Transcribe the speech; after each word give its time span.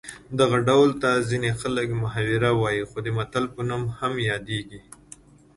دغه 0.39 0.57
ډول 0.69 0.89
ته 1.01 1.09
ځینې 1.29 1.49
خلک 1.61 1.87
محاوره 2.01 2.51
وايي 2.61 2.83
خو 2.89 2.97
د 3.05 3.07
متل 3.17 3.45
په 3.55 3.61
نوم 3.69 3.83
هم 3.99 4.13
یادیږي 4.29 4.81